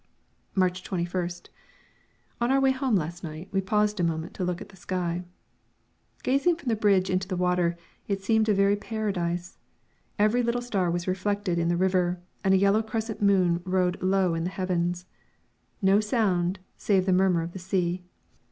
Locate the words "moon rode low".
13.21-14.33